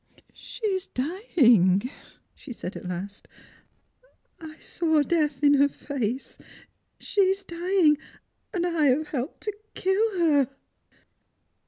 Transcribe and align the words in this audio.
"She 0.33 0.65
is 0.65 0.87
dying!" 0.87 1.87
she 2.35 2.51
said 2.53 2.75
at 2.75 2.87
last;" 2.89 3.27
I 4.51 4.57
saw 4.57 5.03
death 5.03 5.43
in 5.43 5.53
her 5.53 5.67
face. 5.67 6.39
She 6.97 7.21
is 7.21 7.43
dying; 7.43 7.99
and 8.51 8.65
I 8.65 8.85
have 8.87 9.09
helped 9.09 9.41
to 9.41 9.53
kill 9.75 10.17
her 10.17 10.49